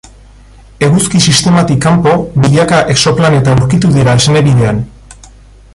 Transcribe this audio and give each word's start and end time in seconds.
Eguzki-sistematik 0.85 1.83
kanpo 1.85 2.13
milaka 2.45 2.79
exoplaneta 2.95 3.55
aurkitu 3.57 3.95
dira 3.99 4.17
Esne 4.23 4.43
Bidean. 4.49 4.81